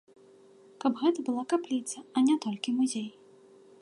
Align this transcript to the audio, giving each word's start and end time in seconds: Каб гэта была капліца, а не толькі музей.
Каб 0.83 0.93
гэта 1.01 1.19
была 1.29 1.43
капліца, 1.53 1.97
а 2.15 2.25
не 2.31 2.35
толькі 2.47 2.75
музей. 2.79 3.09